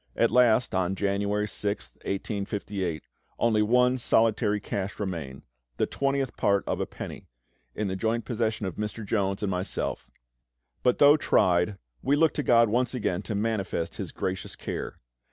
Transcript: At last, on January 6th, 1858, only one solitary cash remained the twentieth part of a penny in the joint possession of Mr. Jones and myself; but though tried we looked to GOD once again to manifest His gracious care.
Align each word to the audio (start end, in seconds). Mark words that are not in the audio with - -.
At 0.15 0.31
last, 0.31 0.73
on 0.73 0.95
January 0.95 1.45
6th, 1.45 1.93
1858, 1.97 3.03
only 3.37 3.61
one 3.61 3.99
solitary 3.99 4.59
cash 4.59 4.99
remained 4.99 5.43
the 5.77 5.85
twentieth 5.85 6.35
part 6.35 6.63
of 6.65 6.79
a 6.79 6.87
penny 6.87 7.27
in 7.75 7.87
the 7.87 7.95
joint 7.95 8.25
possession 8.25 8.65
of 8.65 8.77
Mr. 8.77 9.05
Jones 9.05 9.43
and 9.43 9.51
myself; 9.51 10.09
but 10.81 10.97
though 10.97 11.17
tried 11.17 11.77
we 12.01 12.15
looked 12.15 12.37
to 12.37 12.41
GOD 12.41 12.69
once 12.69 12.95
again 12.95 13.21
to 13.21 13.35
manifest 13.35 13.97
His 13.97 14.11
gracious 14.11 14.55
care. 14.55 14.97